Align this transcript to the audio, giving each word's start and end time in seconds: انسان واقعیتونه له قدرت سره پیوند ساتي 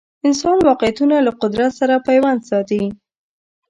انسان 0.27 0.57
واقعیتونه 0.69 1.15
له 1.25 1.31
قدرت 1.41 1.71
سره 1.79 1.95
پیوند 2.07 2.39
ساتي 2.49 2.81